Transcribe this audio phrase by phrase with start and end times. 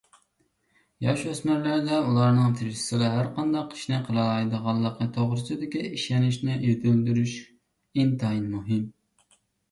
[1.07, 7.35] ياش-ئۆسمۈرلەردە ئۇلارنىڭ تىرىشسىلا ھەرقانداق ئىشنى قىلالايدىغانلىقى توغرىسىدىكى ئىشەنچىنى يېتىلدۈرۈش
[8.01, 8.89] ئىنتايىن مۇھىم.